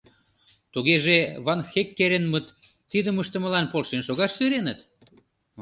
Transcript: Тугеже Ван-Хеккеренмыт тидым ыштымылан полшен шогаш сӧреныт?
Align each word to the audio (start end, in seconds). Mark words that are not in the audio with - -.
Тугеже 0.73 1.17
Ван-Хеккеренмыт 1.45 2.45
тидым 2.91 3.15
ыштымылан 3.23 3.65
полшен 3.71 4.01
шогаш 4.07 4.31
сӧреныт? 4.37 4.79